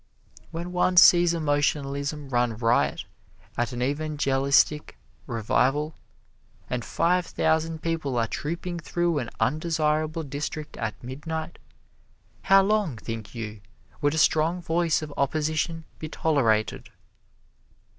[0.49, 3.05] When one sees emotionalism run riot
[3.55, 5.93] at an evangelistic revival,
[6.67, 11.59] and five thousand people are trooping through an undesirable district at midnight,
[12.41, 13.61] how long, think you,
[14.01, 16.89] would a strong voice of opposition be tolerated?